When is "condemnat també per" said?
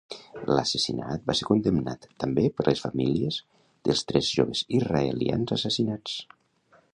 1.49-2.65